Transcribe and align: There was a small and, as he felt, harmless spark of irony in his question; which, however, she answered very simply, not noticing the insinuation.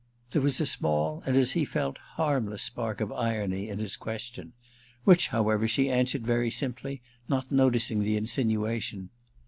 There 0.31 0.41
was 0.41 0.59
a 0.59 0.65
small 0.65 1.21
and, 1.27 1.37
as 1.37 1.51
he 1.51 1.63
felt, 1.63 1.99
harmless 2.17 2.63
spark 2.63 3.01
of 3.01 3.11
irony 3.11 3.69
in 3.69 3.77
his 3.77 3.95
question; 3.95 4.53
which, 5.03 5.27
however, 5.27 5.67
she 5.67 5.91
answered 5.91 6.25
very 6.25 6.49
simply, 6.49 7.03
not 7.29 7.51
noticing 7.51 8.01
the 8.01 8.17
insinuation. 8.17 9.11